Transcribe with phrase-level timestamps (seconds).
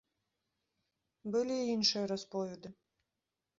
[1.35, 2.75] Былі і іншыя расповеды.